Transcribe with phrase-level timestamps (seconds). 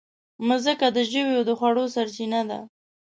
[0.47, 2.59] مځکه د ژويو د خوړو سرچینه ده.